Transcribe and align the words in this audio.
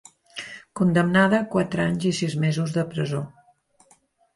Condemnada 0.79 1.39
a 1.43 1.47
quatre 1.57 1.85
anys 1.85 2.11
i 2.13 2.17
sis 2.23 2.41
mesos 2.49 2.77
de 2.79 2.91
presó. 2.97 3.25